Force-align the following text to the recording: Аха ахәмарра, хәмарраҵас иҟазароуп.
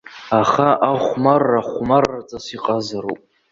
Аха 0.41 0.67
ахәмарра, 0.91 1.61
хәмарраҵас 1.69 2.45
иҟазароуп. 2.55 3.21